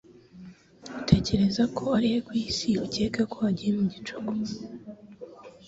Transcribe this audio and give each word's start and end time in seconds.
Utekereza 0.99 1.63
ko 1.75 1.83
ari 1.97 2.07
he 2.13 2.19
ku 2.27 2.33
isi 2.45 2.69
ukeka 2.85 3.21
ko 3.31 3.37
agiye 3.49 3.71
mu 3.77 3.85
gicuku? 3.93 4.33